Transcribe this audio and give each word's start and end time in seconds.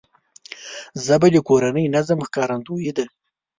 ژبه 1.05 1.27
د 1.31 1.37
کورني 1.47 1.85
نظم 1.95 2.19
ښکارندوی 2.27 2.89
ده 2.97 3.05